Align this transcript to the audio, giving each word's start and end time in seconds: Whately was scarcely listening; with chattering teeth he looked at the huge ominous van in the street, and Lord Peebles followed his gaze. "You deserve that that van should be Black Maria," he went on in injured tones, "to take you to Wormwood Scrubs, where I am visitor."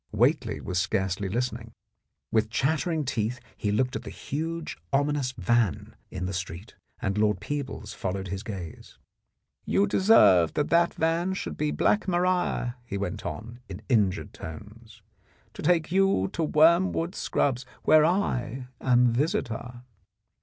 Whately 0.11 0.59
was 0.59 0.79
scarcely 0.79 1.29
listening; 1.29 1.73
with 2.31 2.49
chattering 2.49 3.05
teeth 3.05 3.39
he 3.55 3.71
looked 3.71 3.95
at 3.95 4.01
the 4.01 4.09
huge 4.09 4.75
ominous 4.91 5.31
van 5.33 5.95
in 6.09 6.25
the 6.25 6.33
street, 6.33 6.73
and 7.03 7.19
Lord 7.19 7.39
Peebles 7.39 7.93
followed 7.93 8.29
his 8.29 8.41
gaze. 8.41 8.97
"You 9.63 9.85
deserve 9.85 10.55
that 10.55 10.71
that 10.71 10.95
van 10.95 11.35
should 11.35 11.55
be 11.55 11.69
Black 11.69 12.07
Maria," 12.07 12.77
he 12.83 12.97
went 12.97 13.27
on 13.27 13.59
in 13.69 13.83
injured 13.89 14.33
tones, 14.33 15.03
"to 15.53 15.61
take 15.61 15.91
you 15.91 16.31
to 16.33 16.45
Wormwood 16.45 17.13
Scrubs, 17.13 17.63
where 17.83 18.03
I 18.03 18.69
am 18.81 19.13
visitor." 19.13 19.83